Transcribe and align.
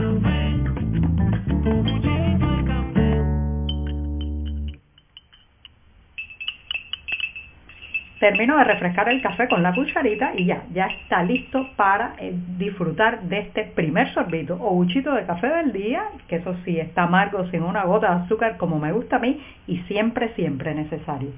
Termino 8.20 8.58
de 8.58 8.64
refrescar 8.64 9.08
el 9.08 9.22
café 9.22 9.48
con 9.48 9.62
la 9.62 9.74
cucharita 9.74 10.32
y 10.36 10.44
ya, 10.44 10.64
ya 10.74 10.88
está 10.88 11.22
listo 11.22 11.70
para 11.74 12.16
eh, 12.18 12.34
disfrutar 12.58 13.22
de 13.22 13.38
este 13.38 13.64
primer 13.64 14.12
sorbito 14.12 14.58
o 14.60 14.74
buchito 14.74 15.14
de 15.14 15.24
café 15.24 15.48
del 15.48 15.72
día, 15.72 16.02
que 16.28 16.36
eso 16.36 16.54
sí 16.66 16.78
está 16.78 17.04
amargo 17.04 17.48
sin 17.50 17.62
una 17.62 17.84
gota 17.84 18.14
de 18.14 18.24
azúcar 18.24 18.58
como 18.58 18.78
me 18.78 18.92
gusta 18.92 19.16
a 19.16 19.20
mí 19.20 19.40
y 19.66 19.78
siempre, 19.88 20.34
siempre 20.34 20.74
necesario. 20.74 21.30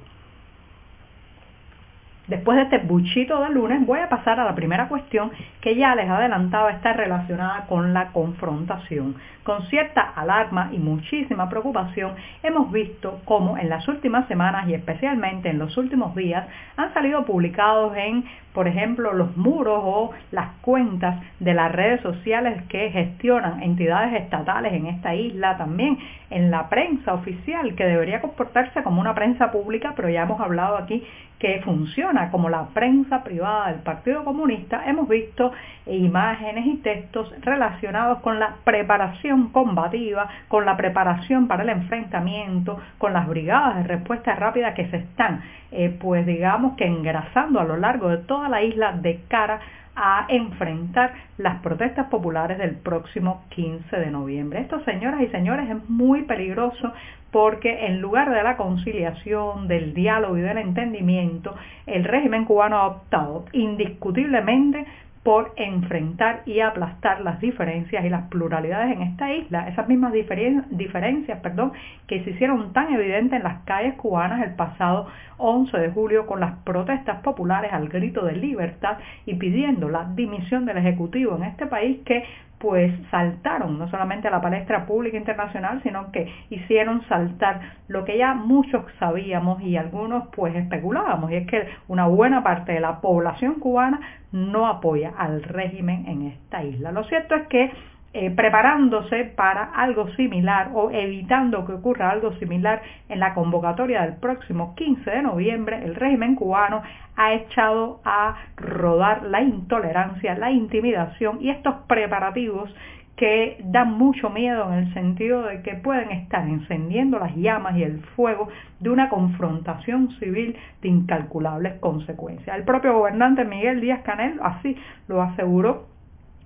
Después 2.28 2.56
de 2.56 2.62
este 2.62 2.78
buchito 2.78 3.40
de 3.42 3.50
lunes 3.50 3.84
voy 3.84 3.98
a 3.98 4.08
pasar 4.08 4.38
a 4.38 4.44
la 4.44 4.54
primera 4.54 4.86
cuestión 4.86 5.32
que 5.60 5.74
ya 5.74 5.96
les 5.96 6.08
adelantaba 6.08 6.70
está 6.70 6.92
relacionada 6.92 7.66
con 7.66 7.92
la 7.92 8.12
confrontación. 8.12 9.16
Con 9.42 9.66
cierta 9.66 10.02
alarma 10.14 10.70
y 10.72 10.78
muchísima 10.78 11.48
preocupación 11.48 12.12
hemos 12.44 12.70
visto 12.70 13.20
cómo 13.24 13.58
en 13.58 13.68
las 13.68 13.88
últimas 13.88 14.28
semanas 14.28 14.68
y 14.68 14.74
especialmente 14.74 15.50
en 15.50 15.58
los 15.58 15.76
últimos 15.76 16.14
días 16.14 16.46
han 16.76 16.94
salido 16.94 17.24
publicados 17.24 17.96
en, 17.96 18.24
por 18.52 18.68
ejemplo, 18.68 19.12
los 19.12 19.36
muros 19.36 19.80
o 19.82 20.12
las 20.30 20.50
cuentas 20.60 21.20
de 21.40 21.54
las 21.54 21.72
redes 21.72 22.02
sociales 22.02 22.62
que 22.68 22.90
gestionan 22.90 23.64
entidades 23.64 24.22
estatales 24.22 24.72
en 24.74 24.86
esta 24.86 25.12
isla, 25.16 25.56
también 25.56 25.98
en 26.30 26.52
la 26.52 26.68
prensa 26.68 27.14
oficial 27.14 27.74
que 27.74 27.84
debería 27.84 28.20
comportarse 28.20 28.84
como 28.84 29.00
una 29.00 29.14
prensa 29.14 29.50
pública, 29.50 29.94
pero 29.96 30.08
ya 30.08 30.22
hemos 30.22 30.40
hablado 30.40 30.76
aquí 30.76 31.02
que 31.40 31.60
funciona 31.64 32.11
como 32.30 32.50
la 32.50 32.66
prensa 32.74 33.24
privada 33.24 33.68
del 33.68 33.80
Partido 33.80 34.22
Comunista, 34.24 34.82
hemos 34.86 35.08
visto 35.08 35.50
imágenes 35.86 36.66
y 36.66 36.76
textos 36.76 37.32
relacionados 37.40 38.18
con 38.18 38.38
la 38.38 38.56
preparación 38.64 39.48
combativa, 39.48 40.28
con 40.48 40.66
la 40.66 40.76
preparación 40.76 41.48
para 41.48 41.62
el 41.62 41.70
enfrentamiento, 41.70 42.78
con 42.98 43.14
las 43.14 43.26
brigadas 43.26 43.76
de 43.76 43.82
respuesta 43.84 44.34
rápida 44.34 44.74
que 44.74 44.88
se 44.90 44.98
están, 44.98 45.42
eh, 45.70 45.96
pues 46.00 46.26
digamos 46.26 46.76
que 46.76 46.84
engrasando 46.84 47.60
a 47.60 47.64
lo 47.64 47.78
largo 47.78 48.08
de 48.08 48.18
toda 48.18 48.50
la 48.50 48.62
isla 48.62 48.92
de 48.92 49.20
cara 49.28 49.60
a 49.94 50.26
enfrentar 50.28 51.12
las 51.38 51.60
protestas 51.60 52.08
populares 52.08 52.58
del 52.58 52.76
próximo 52.76 53.44
15 53.50 53.96
de 53.96 54.10
noviembre. 54.10 54.60
Esto, 54.60 54.82
señoras 54.84 55.20
y 55.22 55.28
señores, 55.28 55.68
es 55.68 55.88
muy 55.88 56.22
peligroso 56.22 56.92
porque 57.32 57.86
en 57.86 58.00
lugar 58.00 58.30
de 58.30 58.42
la 58.42 58.56
conciliación, 58.56 59.66
del 59.66 59.94
diálogo 59.94 60.36
y 60.36 60.42
del 60.42 60.58
entendimiento, 60.58 61.56
el 61.86 62.04
régimen 62.04 62.44
cubano 62.44 62.76
ha 62.76 62.86
optado 62.86 63.46
indiscutiblemente 63.52 64.86
por 65.22 65.52
enfrentar 65.56 66.42
y 66.46 66.60
aplastar 66.60 67.20
las 67.20 67.40
diferencias 67.40 68.04
y 68.04 68.08
las 68.08 68.28
pluralidades 68.28 68.96
en 68.96 69.02
esta 69.02 69.32
isla, 69.32 69.68
esas 69.68 69.88
mismas 69.88 70.12
diferencias 70.12 71.38
perdón, 71.40 71.72
que 72.08 72.24
se 72.24 72.30
hicieron 72.30 72.72
tan 72.72 72.92
evidentes 72.92 73.38
en 73.38 73.44
las 73.44 73.62
calles 73.62 73.94
cubanas 73.94 74.42
el 74.42 74.54
pasado 74.54 75.06
11 75.38 75.78
de 75.78 75.90
julio 75.90 76.26
con 76.26 76.40
las 76.40 76.56
protestas 76.64 77.20
populares 77.22 77.72
al 77.72 77.88
grito 77.88 78.24
de 78.24 78.34
libertad 78.34 78.98
y 79.24 79.34
pidiendo 79.34 79.88
la 79.88 80.04
dimisión 80.14 80.66
del 80.66 80.78
Ejecutivo 80.78 81.36
en 81.36 81.44
este 81.44 81.66
país 81.66 82.00
que 82.04 82.24
pues 82.62 82.92
saltaron 83.10 83.76
no 83.76 83.90
solamente 83.90 84.28
a 84.28 84.30
la 84.30 84.40
palestra 84.40 84.86
pública 84.86 85.16
internacional, 85.16 85.82
sino 85.82 86.12
que 86.12 86.32
hicieron 86.48 87.02
saltar 87.08 87.60
lo 87.88 88.04
que 88.04 88.16
ya 88.16 88.34
muchos 88.34 88.84
sabíamos 89.00 89.60
y 89.62 89.76
algunos 89.76 90.28
pues 90.28 90.54
especulábamos, 90.54 91.32
y 91.32 91.34
es 91.34 91.46
que 91.48 91.66
una 91.88 92.06
buena 92.06 92.44
parte 92.44 92.70
de 92.70 92.80
la 92.80 93.00
población 93.00 93.54
cubana 93.56 94.00
no 94.30 94.68
apoya 94.68 95.12
al 95.18 95.42
régimen 95.42 96.06
en 96.06 96.22
esta 96.28 96.62
isla. 96.62 96.92
Lo 96.92 97.02
cierto 97.04 97.34
es 97.34 97.48
que 97.48 97.72
eh, 98.14 98.30
preparándose 98.30 99.24
para 99.24 99.64
algo 99.74 100.06
similar 100.16 100.70
o 100.74 100.90
evitando 100.90 101.64
que 101.64 101.72
ocurra 101.72 102.10
algo 102.10 102.34
similar 102.34 102.82
en 103.08 103.20
la 103.20 103.32
convocatoria 103.32 104.02
del 104.02 104.16
próximo 104.16 104.74
15 104.74 105.10
de 105.10 105.22
noviembre, 105.22 105.82
el 105.82 105.94
régimen 105.94 106.34
cubano 106.34 106.82
ha 107.16 107.32
echado 107.32 108.00
a 108.04 108.36
rodar 108.56 109.22
la 109.22 109.40
intolerancia, 109.40 110.36
la 110.36 110.50
intimidación 110.50 111.38
y 111.40 111.48
estos 111.48 111.74
preparativos 111.86 112.74
que 113.16 113.56
dan 113.64 113.92
mucho 113.92 114.28
miedo 114.28 114.70
en 114.72 114.80
el 114.80 114.94
sentido 114.94 115.44
de 115.44 115.62
que 115.62 115.76
pueden 115.76 116.10
estar 116.10 116.46
encendiendo 116.46 117.18
las 117.18 117.34
llamas 117.34 117.76
y 117.76 117.82
el 117.82 118.00
fuego 118.16 118.48
de 118.80 118.90
una 118.90 119.08
confrontación 119.08 120.10
civil 120.18 120.56
de 120.82 120.88
incalculables 120.88 121.78
consecuencias. 121.80 122.56
El 122.56 122.64
propio 122.64 122.92
gobernante 122.94 123.44
Miguel 123.44 123.80
Díaz 123.80 124.02
Canel 124.02 124.38
así 124.42 124.76
lo 125.08 125.22
aseguró 125.22 125.86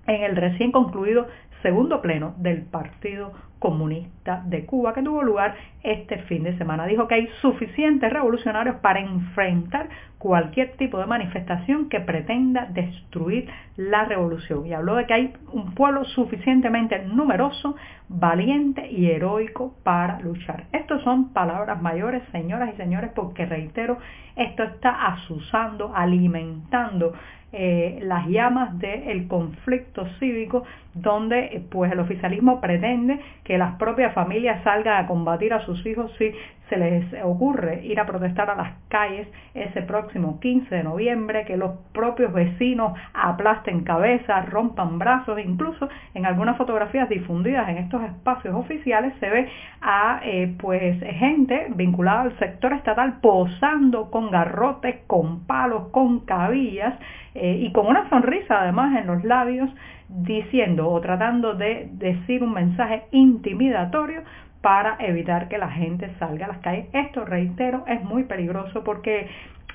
en 0.07 0.23
el 0.23 0.35
recién 0.35 0.71
concluido 0.71 1.27
segundo 1.61 2.01
pleno 2.01 2.35
del 2.37 2.63
Partido 2.63 3.33
Comunista 3.59 4.43
de 4.45 4.65
Cuba 4.65 4.93
que 4.93 5.01
tuvo 5.01 5.23
lugar 5.23 5.55
este 5.81 6.19
fin 6.23 6.43
de 6.43 6.57
semana. 6.57 6.85
Dijo 6.85 7.07
que 7.07 7.15
hay 7.15 7.27
suficientes 7.41 8.11
revolucionarios 8.11 8.75
para 8.77 8.99
enfrentar 8.99 9.89
cualquier 10.17 10.73
tipo 10.77 10.99
de 10.99 11.05
manifestación 11.05 11.89
que 11.89 11.99
pretenda 11.99 12.65
destruir 12.65 13.49
la 13.75 14.05
revolución. 14.05 14.65
Y 14.65 14.73
habló 14.73 14.95
de 14.95 15.05
que 15.05 15.13
hay 15.13 15.33
un 15.51 15.73
pueblo 15.73 16.03
suficientemente 16.05 16.99
numeroso, 17.05 17.75
valiente 18.09 18.91
y 18.91 19.09
heroico 19.09 19.75
para 19.83 20.19
luchar. 20.19 20.65
Estas 20.71 21.01
son 21.01 21.33
palabras 21.33 21.81
mayores, 21.81 22.23
señoras 22.31 22.71
y 22.73 22.77
señores, 22.77 23.11
porque 23.15 23.45
reitero, 23.45 23.97
esto 24.35 24.63
está 24.63 25.07
asusando, 25.07 25.91
alimentando 25.95 27.13
eh, 27.53 27.99
las 28.01 28.27
llamas 28.27 28.77
del 28.77 29.27
conflicto 29.27 30.05
cívico 30.19 30.63
donde 30.93 31.45
eh, 31.45 31.61
pues 31.69 31.91
el 31.91 31.99
oficialismo 31.99 32.59
pretende 32.59 33.19
que 33.43 33.57
las 33.57 33.75
propias 33.75 34.13
familias 34.13 34.63
salgan 34.63 35.05
a 35.05 35.07
combatir 35.07 35.53
a 35.53 35.65
sus 35.65 35.85
hijos 35.85 36.11
si 36.17 36.31
se 36.69 36.77
les 36.77 37.05
ocurre 37.23 37.85
ir 37.85 37.99
a 37.99 38.05
protestar 38.05 38.49
a 38.49 38.55
las 38.55 38.73
calles 38.89 39.25
ese 39.53 39.81
próximo 39.83 40.39
15 40.41 40.75
de 40.75 40.83
noviembre, 40.83 41.45
que 41.45 41.55
los 41.55 41.71
propios 41.93 42.33
vecinos 42.33 42.91
aplasten 43.13 43.85
cabezas, 43.85 44.49
rompan 44.49 44.99
brazos, 44.99 45.39
incluso 45.39 45.87
en 46.13 46.25
algunas 46.25 46.57
fotografías 46.57 47.07
difundidas 47.07 47.69
en 47.69 47.77
estos 47.77 48.03
espacios 48.03 48.53
oficiales 48.53 49.13
se 49.21 49.29
ve 49.29 49.49
a 49.81 50.19
eh, 50.25 50.53
pues 50.59 50.99
gente 50.99 51.67
vinculada 51.75 52.23
al 52.23 52.37
sector 52.37 52.73
estatal 52.73 53.21
posando 53.21 54.11
con 54.11 54.29
garrotes, 54.29 54.97
con 55.07 55.45
palos, 55.45 55.87
con 55.91 56.25
cabillas 56.25 56.95
eh, 57.37 57.59
y 57.61 57.71
con 57.71 57.87
una 57.87 58.09
sonrisa 58.09 58.61
además 58.61 58.97
en 58.99 59.07
los 59.07 59.23
labios 59.23 59.69
diciendo 60.09 60.89
o 60.89 60.99
tratando 61.01 61.53
de 61.53 61.89
decir 61.93 62.43
un 62.43 62.53
mensaje 62.53 63.03
intimidatorio 63.11 64.23
para 64.61 64.97
evitar 64.99 65.47
que 65.47 65.57
la 65.57 65.69
gente 65.69 66.09
salga 66.19 66.45
a 66.45 66.49
las 66.49 66.57
calles. 66.59 66.87
Esto, 66.93 67.25
reitero, 67.25 67.83
es 67.87 68.03
muy 68.03 68.23
peligroso 68.23 68.83
porque 68.83 69.29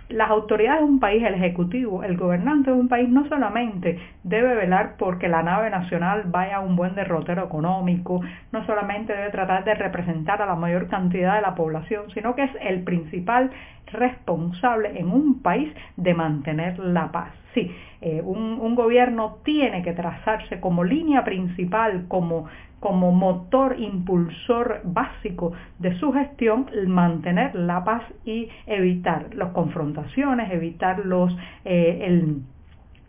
las 0.08 0.30
autoridades 0.30 0.80
de 0.80 0.86
un 0.86 1.00
país, 1.00 1.22
el 1.22 1.34
ejecutivo, 1.34 2.02
el 2.02 2.16
gobernante 2.16 2.70
de 2.70 2.76
un 2.76 2.88
país 2.88 3.08
no 3.08 3.26
solamente 3.28 3.98
debe 4.24 4.54
velar 4.54 4.96
porque 4.98 5.28
la 5.28 5.42
nave 5.42 5.70
nacional 5.70 6.24
vaya 6.26 6.56
a 6.56 6.60
un 6.60 6.76
buen 6.76 6.94
derrotero 6.94 7.44
económico, 7.44 8.20
no 8.52 8.66
solamente 8.66 9.14
debe 9.14 9.30
tratar 9.30 9.64
de 9.64 9.74
representar 9.74 10.42
a 10.42 10.46
la 10.46 10.54
mayor 10.54 10.88
cantidad 10.88 11.36
de 11.36 11.42
la 11.42 11.54
población, 11.54 12.10
sino 12.12 12.34
que 12.34 12.44
es 12.44 12.50
el 12.60 12.82
principal 12.82 13.50
responsable 13.92 14.98
en 14.98 15.08
un 15.08 15.40
país 15.42 15.72
de 15.96 16.14
mantener 16.14 16.78
la 16.78 17.10
paz. 17.12 17.30
Sí, 17.54 17.70
eh, 18.00 18.22
un, 18.24 18.74
gobierno 18.74 19.38
tiene 19.44 19.82
que 19.82 19.92
trazarse 19.92 20.58
como 20.60 20.84
línea 20.84 21.24
principal, 21.24 22.06
como 22.08 22.46
como 22.80 23.12
motor 23.12 23.76
impulsor 23.78 24.80
básico 24.82 25.52
de 25.78 25.96
su 26.00 26.12
gestión 26.12 26.66
mantener 26.88 27.54
la 27.54 27.84
paz 27.84 28.02
y 28.24 28.48
evitar 28.66 29.32
las 29.36 29.50
confrontaciones, 29.50 30.50
evitar 30.50 31.06
los, 31.06 31.32
eh, 31.64 32.40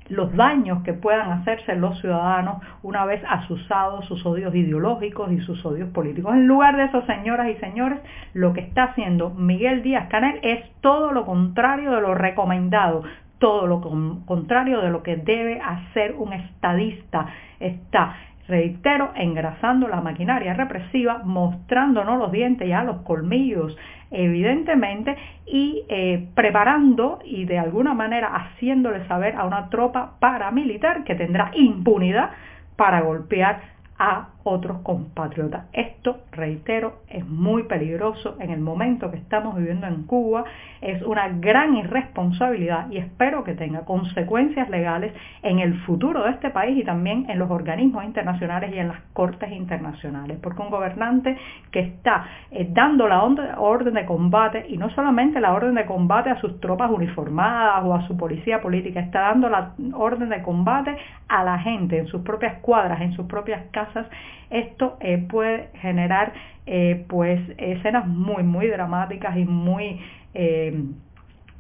los 0.10 0.36
daños 0.36 0.84
que 0.84 0.94
puedan 0.94 1.32
hacerse 1.32 1.76
los 1.76 2.00
ciudadanos 2.00 2.62
una 2.82 3.06
vez 3.06 3.22
asusados 3.28 4.06
sus 4.06 4.26
odios 4.26 4.54
ideológicos 4.56 5.32
y 5.32 5.40
sus 5.42 5.66
odios 5.66 5.90
políticos. 5.90 6.34
En 6.36 6.48
lugar 6.48 6.78
de 6.78 6.86
eso, 6.86 7.06
señoras 7.06 7.50
y 7.50 7.56
señores, 7.56 8.00
lo 8.34 8.54
que 8.54 8.62
está 8.62 8.84
haciendo 8.84 9.32
Miguel 9.32 9.84
Díaz 9.84 10.08
Canel 10.10 10.40
es 10.44 10.64
todo 10.82 11.12
lo 11.12 11.26
contrario 11.26 11.92
de 11.92 12.02
lo 12.02 12.16
recomendado, 12.16 13.04
todo 13.40 13.68
lo 13.68 13.82
contrario 14.26 14.82
de 14.82 14.90
lo 14.90 15.04
que 15.04 15.18
debe 15.18 15.60
hacer 15.60 16.16
un 16.18 16.34
estadista. 16.34 17.28
Está 17.60 18.16
reitero, 18.48 19.12
engrasando 19.16 19.88
la 19.88 20.02
maquinaria 20.02 20.54
represiva, 20.54 21.22
mostrándonos 21.24 22.20
los 22.20 22.32
dientes 22.32 22.68
ya 22.68 22.84
los 22.84 23.02
colmillos, 23.02 23.78
evidentemente, 24.12 25.16
y 25.54 25.86
eh, 25.88 26.30
preparando 26.34 27.20
y 27.24 27.46
de 27.46 27.60
alguna 27.60 27.94
manera 27.94 28.28
haciéndole 28.34 29.08
saber 29.08 29.36
a 29.36 29.46
una 29.46 29.70
tropa 29.70 30.14
paramilitar 30.20 31.04
que 31.04 31.14
tendrá 31.14 31.52
impunidad 31.54 32.32
para 32.76 33.02
golpear 33.02 33.62
a 34.00 34.30
otros 34.44 34.80
compatriotas. 34.84 35.66
Esto, 35.74 36.20
reitero, 36.32 37.02
es 37.08 37.26
muy 37.26 37.64
peligroso 37.64 38.36
en 38.40 38.52
el 38.52 38.60
momento 38.60 39.10
que 39.10 39.18
estamos 39.18 39.56
viviendo 39.56 39.88
en 39.88 40.04
Cuba, 40.04 40.44
es 40.82 41.02
una 41.04 41.30
gran 41.30 41.76
irresponsabilidad 41.76 42.90
y 42.92 42.98
espero 42.98 43.44
que 43.44 43.54
tenga 43.54 43.86
consecuencias 43.86 44.70
legales 44.70 45.14
en 45.42 45.60
el 45.60 45.80
futuro 45.82 46.24
de 46.24 46.32
este 46.32 46.50
país 46.50 46.78
y 46.78 46.84
también 46.84 47.26
en 47.30 47.40
los 47.40 47.50
organismos 47.50 48.04
internacionales 48.04 48.72
y 48.74 48.80
en 48.80 48.90
las 48.90 49.00
cortes 49.14 49.52
internacionales, 49.52 50.38
porque 50.42 50.62
un 50.62 50.70
gobernante 50.70 51.38
que 51.72 51.80
está 51.80 52.26
eh, 52.52 52.68
dando 52.72 53.08
la 53.08 53.24
orden 53.24 53.94
de 53.94 54.06
combate 54.06 54.66
y 54.68 54.78
no 54.78 54.90
solamente 54.90 55.40
la 55.40 55.54
orden 55.54 55.76
de 55.76 55.86
combate 55.86 56.30
a 56.30 56.40
sus 56.40 56.60
tropas 56.60 56.92
uniformadas 56.92 57.84
o 57.86 57.94
a 57.96 58.06
su 58.08 58.18
policía 58.18 58.62
política, 58.62 59.00
está 59.00 59.22
dando 59.22 59.50
la 59.50 59.74
orden 59.94 60.30
de 60.30 60.42
combate 60.42 60.98
a 61.28 61.44
la 61.44 61.60
gente 61.60 61.98
en 61.98 62.08
sus 62.08 62.22
propias 62.22 62.56
cuadras, 62.60 63.02
en 63.02 63.14
sus 63.14 63.26
propias 63.26 63.64
casas, 63.72 64.06
esto 64.50 64.98
eh, 65.00 65.18
puede 65.30 65.70
generar 65.82 66.34
eh, 66.66 67.06
pues 67.08 67.42
escenas 67.58 68.08
muy 68.08 68.44
muy 68.44 68.68
dramáticas 68.68 69.36
y 69.38 69.46
muy 69.46 70.00
eh, 70.34 70.84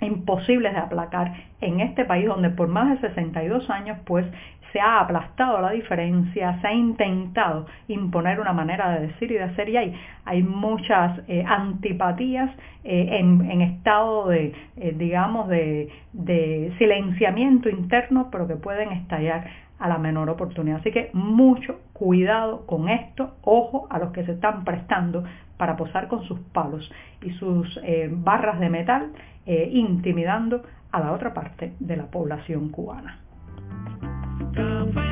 imposibles 0.02 0.74
de 0.74 0.80
aplacar 0.80 1.34
en 1.62 1.80
este 1.80 2.06
país 2.06 2.28
donde 2.28 2.50
por 2.50 2.68
más 2.68 2.90
de 2.90 3.08
62 3.08 3.70
años 3.70 3.98
pues 4.06 4.26
se 4.72 4.80
ha 4.80 5.02
aplastado 5.02 5.62
la 5.62 5.70
diferencia, 5.70 6.60
se 6.60 6.68
ha 6.68 6.74
intentado 6.74 7.68
imponer 7.88 8.40
una 8.40 8.54
manera 8.54 8.90
de 8.92 9.08
decir 9.08 9.32
y 9.32 9.36
de 9.36 9.44
hacer 9.44 9.70
y 9.70 9.78
hay, 9.78 9.96
hay 10.26 10.42
muchas 10.42 11.22
antipatías 11.46 12.50
en, 12.84 13.62
estado 13.62 14.30
de, 14.30 14.52
digamos, 14.96 15.48
de, 15.48 15.90
de 16.14 16.74
silenciamiento 16.80 17.70
interno, 17.70 18.30
pero 18.32 18.48
que 18.48 18.56
pueden 18.56 18.94
estallar 18.94 19.46
a 19.80 19.88
la 19.88 19.98
menor 19.98 20.30
oportunidad. 20.30 20.80
Así 20.80 20.92
que 20.92 21.10
mucho 21.14 21.80
cuidado 21.94 22.66
con 22.66 22.90
esto, 22.90 23.36
ojo 23.42 23.88
a 23.90 24.00
los 24.00 24.12
que 24.12 24.26
se 24.26 24.34
están 24.34 24.64
prestando 24.64 25.24
para 25.58 25.76
posar 25.78 26.08
con 26.08 26.24
sus 26.24 26.40
palos 26.40 26.90
y 27.22 27.32
sus 27.32 27.80
eh, 27.84 28.10
barras 28.12 28.60
de 28.60 28.70
metal, 28.70 29.12
eh, 29.46 29.70
intimidando 29.72 30.64
a 30.92 31.00
la 31.00 31.12
otra 31.12 31.34
parte 31.34 31.74
de 31.80 31.98
la 31.98 32.06
población 32.06 32.70
cubana. 32.70 33.20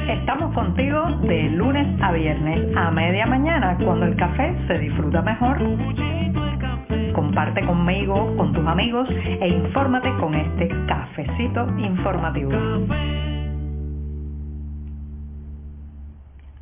Estamos 0.07 0.53
contigo 0.53 1.03
de 1.23 1.49
lunes 1.49 1.99
a 2.01 2.11
viernes 2.11 2.75
a 2.75 2.91
media 2.91 3.25
mañana, 3.25 3.77
cuando 3.83 4.05
el 4.05 4.15
café 4.15 4.55
se 4.67 4.77
disfruta 4.77 5.21
mejor. 5.21 5.57
Comparte 7.13 7.65
conmigo, 7.65 8.35
con 8.37 8.53
tus 8.53 8.65
amigos 8.65 9.09
e 9.09 9.47
infórmate 9.47 10.13
con 10.19 10.35
este 10.35 10.69
cafecito 10.85 11.67
informativo. 11.79 12.51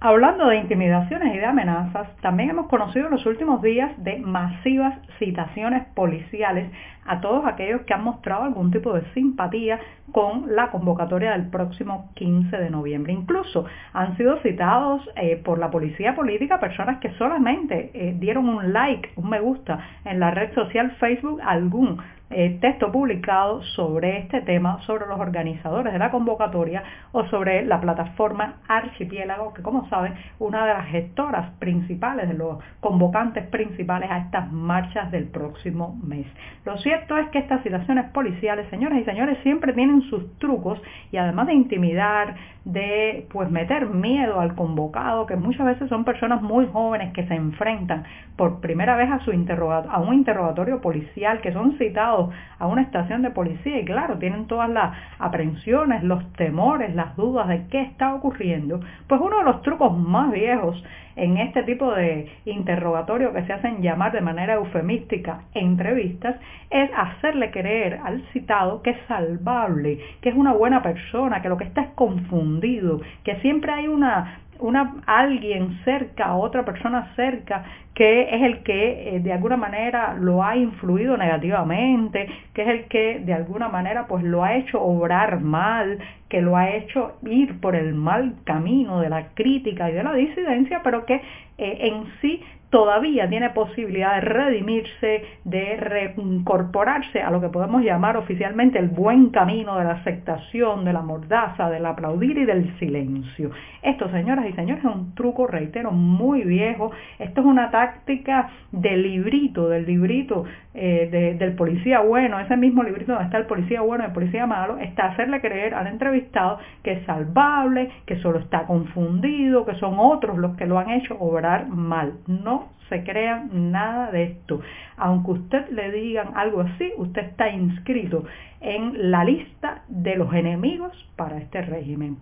Hablando 0.01 0.47
de 0.47 0.55
intimidaciones 0.55 1.35
y 1.35 1.39
de 1.39 1.45
amenazas, 1.45 2.15
también 2.21 2.51
hemos 2.51 2.67
conocido 2.67 3.07
en 3.07 3.11
los 3.11 3.25
últimos 3.25 3.61
días 3.61 3.91
de 4.01 4.17
masivas 4.19 4.97
citaciones 5.17 5.87
policiales 5.93 6.71
a 7.05 7.19
todos 7.19 7.45
aquellos 7.45 7.81
que 7.81 7.93
han 7.93 8.05
mostrado 8.05 8.43
algún 8.43 8.71
tipo 8.71 8.93
de 8.93 9.03
simpatía 9.13 9.77
con 10.13 10.55
la 10.55 10.71
convocatoria 10.71 11.33
del 11.33 11.49
próximo 11.49 12.11
15 12.15 12.55
de 12.55 12.69
noviembre. 12.69 13.11
Incluso 13.11 13.65
han 13.91 14.15
sido 14.15 14.39
citados 14.41 15.01
eh, 15.17 15.35
por 15.35 15.59
la 15.59 15.69
policía 15.69 16.15
política 16.15 16.61
personas 16.61 16.99
que 16.99 17.11
solamente 17.15 17.91
eh, 17.93 18.15
dieron 18.17 18.47
un 18.47 18.71
like, 18.71 19.09
un 19.17 19.29
me 19.29 19.41
gusta 19.41 19.79
en 20.05 20.21
la 20.21 20.31
red 20.31 20.53
social 20.53 20.91
Facebook 20.91 21.41
algún 21.43 21.97
eh, 22.31 22.59
texto 22.61 22.91
publicado 22.91 23.63
sobre 23.75 24.19
este 24.19 24.41
tema, 24.41 24.79
sobre 24.83 25.07
los 25.07 25.19
organizadores 25.19 25.91
de 25.91 25.99
la 25.99 26.11
convocatoria 26.11 26.83
o 27.11 27.25
sobre 27.25 27.65
la 27.65 27.81
plataforma 27.81 28.57
Archipiélago, 28.67 29.53
que 29.53 29.63
como 29.63 29.87
saben, 29.89 30.13
una 30.37 30.65
de 30.65 30.73
las 30.73 30.87
gestoras 30.87 31.49
principales, 31.59 32.27
de 32.27 32.35
los 32.35 32.59
convocantes 32.81 33.47
principales 33.47 34.11
a 34.11 34.19
estas 34.19 34.51
marchas 34.51 35.11
del 35.11 35.25
próximo 35.25 35.99
mes. 36.03 36.27
Lo 36.65 36.77
cierto 36.77 37.17
es 37.17 37.29
que 37.29 37.39
estas 37.39 37.63
situaciones 37.63 38.11
policiales, 38.11 38.69
señoras 38.69 38.99
y 38.99 39.05
señores, 39.05 39.37
siempre 39.41 39.73
tienen 39.73 40.01
sus 40.03 40.37
trucos 40.37 40.79
y 41.11 41.17
además 41.17 41.47
de 41.47 41.53
intimidar, 41.53 42.35
de 42.65 43.27
pues 43.31 43.49
meter 43.49 43.87
miedo 43.87 44.39
al 44.39 44.53
convocado, 44.53 45.25
que 45.25 45.35
muchas 45.35 45.65
veces 45.65 45.89
son 45.89 46.05
personas 46.05 46.41
muy 46.41 46.67
jóvenes 46.67 47.13
que 47.13 47.25
se 47.25 47.33
enfrentan 47.33 48.03
por 48.35 48.59
primera 48.59 48.95
vez 48.95 49.09
a, 49.09 49.19
su 49.19 49.31
a 49.31 49.99
un 49.99 50.13
interrogatorio 50.13 50.81
policial, 50.81 51.41
que 51.41 51.51
son 51.53 51.77
citados 51.77 52.18
a 52.59 52.67
una 52.67 52.81
estación 52.81 53.21
de 53.21 53.31
policía 53.31 53.79
y 53.79 53.85
claro, 53.85 54.17
tienen 54.17 54.47
todas 54.47 54.69
las 54.69 54.95
aprensiones, 55.19 56.03
los 56.03 56.31
temores, 56.33 56.93
las 56.95 57.15
dudas 57.15 57.47
de 57.47 57.67
qué 57.67 57.81
está 57.81 58.13
ocurriendo, 58.13 58.79
pues 59.07 59.21
uno 59.21 59.37
de 59.39 59.43
los 59.43 59.61
trucos 59.61 59.97
más 59.97 60.31
viejos 60.31 60.83
en 61.15 61.37
este 61.37 61.63
tipo 61.63 61.91
de 61.93 62.31
interrogatorio 62.45 63.33
que 63.33 63.43
se 63.43 63.53
hacen 63.53 63.81
llamar 63.81 64.11
de 64.13 64.21
manera 64.21 64.53
eufemística 64.53 65.41
entrevistas 65.53 66.37
es 66.69 66.89
hacerle 66.95 67.51
creer 67.51 67.99
al 68.03 68.21
citado 68.31 68.81
que 68.81 68.91
es 68.91 68.97
salvable, 69.07 69.99
que 70.21 70.29
es 70.29 70.35
una 70.35 70.53
buena 70.53 70.81
persona, 70.81 71.41
que 71.41 71.49
lo 71.49 71.57
que 71.57 71.65
está 71.65 71.81
es 71.81 71.89
confundido, 71.89 73.01
que 73.23 73.35
siempre 73.41 73.71
hay 73.71 73.87
una 73.87 74.39
una 74.59 74.95
alguien 75.05 75.79
cerca, 75.83 76.35
otra 76.35 76.65
persona 76.65 77.13
cerca, 77.15 77.63
que 77.93 78.21
es 78.21 78.41
el 78.41 78.63
que 78.63 79.15
eh, 79.15 79.19
de 79.19 79.33
alguna 79.33 79.57
manera 79.57 80.13
lo 80.13 80.43
ha 80.43 80.55
influido 80.55 81.17
negativamente, 81.17 82.27
que 82.53 82.61
es 82.61 82.67
el 82.67 82.83
que 82.85 83.19
de 83.19 83.33
alguna 83.33 83.67
manera 83.69 84.07
pues 84.07 84.23
lo 84.23 84.43
ha 84.43 84.55
hecho 84.55 84.81
obrar 84.81 85.41
mal, 85.41 85.99
que 86.29 86.41
lo 86.41 86.55
ha 86.55 86.69
hecho 86.69 87.17
ir 87.23 87.59
por 87.59 87.75
el 87.75 87.93
mal 87.93 88.35
camino 88.43 88.99
de 89.01 89.09
la 89.09 89.29
crítica 89.33 89.89
y 89.89 89.93
de 89.93 90.03
la 90.03 90.13
disidencia, 90.13 90.81
pero 90.83 91.05
que 91.05 91.15
eh, 91.15 91.77
en 91.81 92.05
sí 92.21 92.41
todavía 92.69 93.27
tiene 93.27 93.49
posibilidad 93.49 94.15
de 94.15 94.21
redimirse, 94.21 95.23
de 95.43 95.77
reincorporarse 95.77 97.21
a 97.21 97.31
lo 97.31 97.41
que 97.41 97.49
podemos 97.49 97.81
llamar 97.81 98.17
oficialmente 98.17 98.77
el 98.77 98.89
buen 98.89 99.29
camino 99.29 99.77
de 99.77 99.85
la 99.85 99.91
aceptación, 99.93 100.85
de 100.85 100.93
la 100.93 101.01
mordaza, 101.01 101.69
del 101.69 101.85
aplaudir 101.85 102.37
y 102.37 102.45
del 102.45 102.77
silencio. 102.77 103.51
Esto, 103.81 104.09
señoras 104.11 104.45
y 104.47 104.53
señores, 104.53 104.83
es 104.83 104.91
un 104.91 105.15
truco, 105.15 105.47
reitero, 105.47 105.91
muy 105.91 106.43
viejo. 106.43 106.91
Esto 107.17 107.41
es 107.41 107.47
una 107.47 107.71
táctica 107.71 108.49
del 108.71 109.01
librito, 109.01 109.67
del 109.69 109.85
librito 109.85 110.45
eh, 110.75 111.35
del 111.39 111.55
policía 111.55 112.01
bueno, 112.01 112.39
ese 112.39 112.55
mismo 112.55 112.83
librito 112.83 113.13
donde 113.13 113.25
está 113.25 113.37
el 113.37 113.47
policía 113.47 113.81
bueno 113.81 114.03
y 114.03 114.07
el 114.07 114.13
policía 114.13 114.45
malo, 114.45 114.77
está 114.77 115.07
hacerle 115.07 115.41
creer 115.41 115.73
al 115.73 115.87
entrevistado 115.87 116.59
que 116.83 116.93
es 116.93 117.05
salvable, 117.05 117.89
que 118.05 118.17
solo 118.17 118.39
está 118.39 118.65
confundido, 118.65 119.65
que 119.65 119.75
son 119.75 119.95
otros 119.97 120.37
los 120.37 120.55
que 120.55 120.67
lo 120.67 120.77
han 120.77 120.91
hecho 120.91 121.17
obrar 121.19 121.67
mal. 121.67 122.13
No 122.27 122.58
se 122.89 123.03
crean 123.03 123.71
nada 123.71 124.11
de 124.11 124.23
esto. 124.23 124.61
Aunque 124.97 125.31
usted 125.31 125.69
le 125.69 125.91
digan 125.91 126.31
algo 126.35 126.61
así, 126.61 126.91
usted 126.97 127.21
está 127.21 127.49
inscrito 127.49 128.25
en 128.61 129.11
la 129.11 129.23
lista 129.23 129.83
de 129.87 130.15
los 130.15 130.33
enemigos 130.33 130.91
para 131.15 131.37
este 131.37 131.61
régimen. 131.61 132.17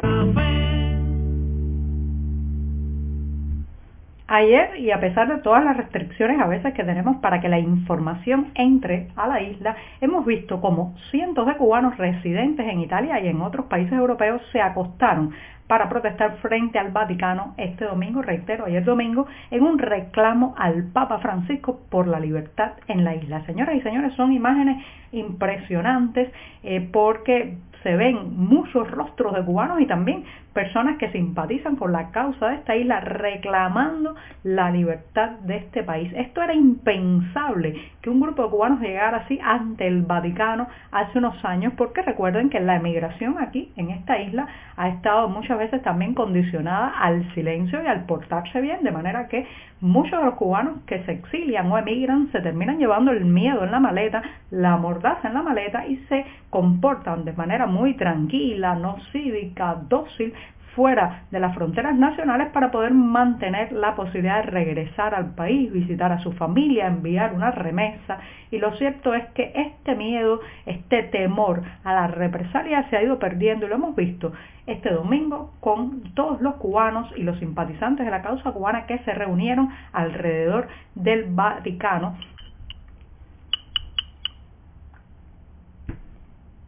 Ayer, 4.29 4.77
y 4.77 4.91
a 4.91 4.99
pesar 4.99 5.29
de 5.29 5.41
todas 5.41 5.63
las 5.63 5.77
restricciones 5.77 6.37
a 6.41 6.47
veces 6.47 6.73
que 6.73 6.83
tenemos 6.83 7.15
para 7.17 7.39
que 7.39 7.47
la 7.47 7.59
información 7.59 8.51
entre 8.55 9.07
a 9.15 9.25
la 9.25 9.41
isla, 9.41 9.77
hemos 10.01 10.25
visto 10.25 10.59
como 10.59 10.95
cientos 11.11 11.47
de 11.47 11.55
cubanos 11.55 11.97
residentes 11.97 12.67
en 12.67 12.81
Italia 12.81 13.21
y 13.21 13.29
en 13.29 13.41
otros 13.41 13.67
países 13.67 13.93
europeos 13.93 14.41
se 14.51 14.59
acostaron 14.59 15.31
para 15.67 15.89
protestar 15.89 16.37
frente 16.37 16.79
al 16.79 16.91
Vaticano 16.91 17.53
este 17.57 17.85
domingo, 17.85 18.21
reitero, 18.21 18.65
ayer 18.65 18.83
domingo, 18.83 19.27
en 19.51 19.63
un 19.63 19.77
reclamo 19.77 20.55
al 20.57 20.85
Papa 20.91 21.19
Francisco 21.19 21.81
por 21.89 22.07
la 22.07 22.19
libertad 22.19 22.73
en 22.87 23.03
la 23.03 23.15
isla. 23.15 23.45
Señoras 23.45 23.75
y 23.75 23.81
señores, 23.81 24.13
son 24.13 24.31
imágenes 24.31 24.83
impresionantes 25.11 26.31
eh, 26.63 26.87
porque 26.91 27.57
se 27.83 27.95
ven 27.95 28.35
muchos 28.35 28.89
rostros 28.91 29.33
de 29.33 29.43
cubanos 29.45 29.79
y 29.79 29.85
también 29.85 30.25
personas 30.53 30.97
que 30.97 31.11
simpatizan 31.11 31.75
con 31.75 31.91
la 31.91 32.09
causa 32.09 32.49
de 32.49 32.55
esta 32.55 32.75
isla 32.75 32.99
reclamando 32.99 34.15
la 34.43 34.71
libertad 34.71 35.31
de 35.41 35.57
este 35.57 35.83
país. 35.83 36.11
Esto 36.15 36.41
era 36.41 36.53
impensable 36.53 37.75
que 38.01 38.09
un 38.09 38.19
grupo 38.19 38.43
de 38.43 38.49
cubanos 38.49 38.81
llegara 38.81 39.17
así 39.17 39.39
ante 39.43 39.85
el 39.85 40.01
Vaticano 40.01 40.67
hace 40.91 41.19
unos 41.19 41.45
años 41.45 41.73
porque 41.77 42.01
recuerden 42.01 42.49
que 42.49 42.59
la 42.59 42.77
emigración 42.77 43.37
aquí 43.37 43.71
en 43.75 43.91
esta 43.91 44.19
isla 44.19 44.47
ha 44.75 44.89
estado 44.89 45.29
veces 45.57 45.81
también 45.81 46.13
condicionada 46.13 46.89
al 46.99 47.33
silencio 47.33 47.83
y 47.83 47.87
al 47.87 48.05
portarse 48.05 48.61
bien, 48.61 48.83
de 48.83 48.91
manera 48.91 49.27
que 49.27 49.45
muchos 49.81 50.19
de 50.19 50.25
los 50.25 50.35
cubanos 50.35 50.79
que 50.85 51.03
se 51.03 51.11
exilian 51.11 51.71
o 51.71 51.77
emigran 51.77 52.31
se 52.31 52.41
terminan 52.41 52.77
llevando 52.77 53.11
el 53.11 53.25
miedo 53.25 53.63
en 53.63 53.71
la 53.71 53.79
maleta, 53.79 54.21
la 54.51 54.77
mordaza 54.77 55.27
en 55.27 55.33
la 55.33 55.43
maleta 55.43 55.85
y 55.87 55.97
se 56.09 56.25
comportan 56.49 57.25
de 57.25 57.33
manera 57.33 57.67
muy 57.67 57.95
tranquila, 57.95 58.75
no 58.75 58.97
cívica, 59.11 59.77
dócil, 59.87 60.33
fuera 60.77 61.23
de 61.31 61.39
las 61.39 61.55
fronteras 61.55 61.95
nacionales 61.95 62.49
para 62.53 62.69
poder 62.69 62.93
mantener 62.93 63.71
la 63.71 63.95
posibilidad 63.95 64.45
de 64.45 64.51
regresar 64.51 65.15
al 65.15 65.33
país, 65.33 65.73
visitar 65.73 66.11
a 66.11 66.19
su 66.19 66.33
familia, 66.33 66.85
enviar 66.85 67.33
una 67.33 67.49
remesa. 67.49 68.19
Y 68.51 68.59
lo 68.59 68.71
cierto 68.77 69.15
es 69.15 69.25
que 69.31 69.51
este 69.55 69.95
miedo, 69.95 70.39
este 70.67 71.01
temor 71.01 71.63
a 71.83 71.93
la 71.93 72.07
represalia 72.07 72.87
se 72.91 72.95
ha 72.95 73.01
ido 73.01 73.17
perdiendo 73.17 73.65
y 73.65 73.69
lo 73.69 73.75
hemos 73.75 73.95
visto 73.95 74.31
este 74.67 74.91
domingo 74.91 75.51
con 75.61 76.13
todos 76.13 76.41
los 76.41 76.55
cubanos 76.55 77.11
y 77.15 77.23
los 77.23 77.39
simpatizantes 77.39 78.05
de 78.05 78.11
la 78.11 78.21
causa 78.21 78.51
cubana 78.51 78.85
que 78.85 78.99
se 78.99 79.13
reunieron 79.13 79.69
alrededor 79.93 80.67
del 80.93 81.25
Vaticano 81.29 82.15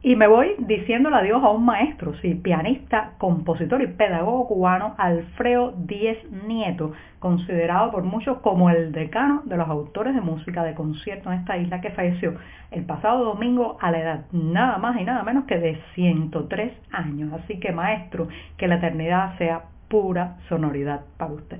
Y 0.10 0.16
me 0.16 0.26
voy 0.26 0.56
diciéndole 0.58 1.18
adiós 1.18 1.44
a 1.44 1.52
un 1.52 1.66
maestro, 1.66 2.16
sí, 2.16 2.34
pianista, 2.34 3.12
compositor 3.20 3.80
y 3.84 3.86
pedagogo 3.86 4.48
cubano, 4.48 4.96
Alfredo 4.98 5.76
Díez 5.78 6.18
Nieto, 6.48 6.94
considerado 7.20 7.92
por 7.92 8.02
muchos 8.02 8.40
como 8.40 8.72
el 8.72 8.92
decano 8.92 9.44
de 9.46 9.56
los 9.56 9.70
autores 9.70 10.16
de 10.16 10.22
música 10.22 10.64
de 10.64 10.74
concierto 10.74 11.32
en 11.32 11.38
esta 11.38 11.58
isla, 11.58 11.80
que 11.80 11.92
falleció 11.92 12.34
el 12.72 12.86
pasado 12.86 13.24
domingo 13.24 13.78
a 13.82 13.92
la 13.92 14.00
edad 14.00 14.26
nada 14.32 14.80
más 14.80 15.00
y 15.00 15.04
nada 15.04 15.22
menos 15.22 15.46
que 15.46 15.60
de 15.60 15.80
103 15.94 16.74
años. 16.92 17.32
Así 17.32 17.60
que 17.60 17.72
maestro, 17.72 18.30
que 18.58 18.68
la 18.68 18.78
eternidad 18.78 19.38
sea 19.38 19.66
pura 19.90 20.38
sonoridad 20.48 21.02
para 21.20 21.34
usted. 21.34 21.60